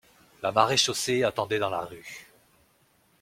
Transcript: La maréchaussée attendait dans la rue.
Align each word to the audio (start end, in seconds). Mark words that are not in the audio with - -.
La 0.41 0.51
maréchaussée 0.51 1.23
attendait 1.23 1.59
dans 1.59 1.69
la 1.69 1.81
rue. 1.85 2.33